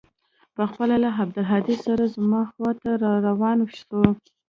پخپله 0.55 0.95
له 1.03 1.09
عبدالهادي 1.21 1.75
سره 1.85 2.03
زما 2.15 2.41
خوا 2.51 2.71
ته 2.81 2.89
راروان 3.03 3.57
سو. 3.85 3.99